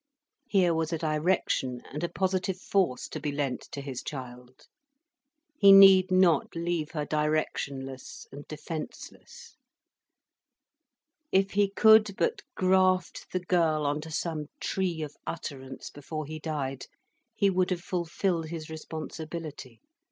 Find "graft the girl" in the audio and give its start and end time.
12.55-13.85